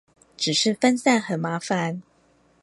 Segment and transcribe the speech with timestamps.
[0.35, 2.01] 只是分散很麻煩